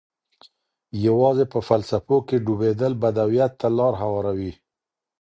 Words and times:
يوازې 1.05 1.45
په 1.53 1.59
فلسفو 1.67 2.17
کي 2.27 2.37
ډوبېدل 2.45 2.91
بدويت 3.03 3.51
ته 3.61 3.67
لاره 3.77 3.97
هواروي. 4.03 4.53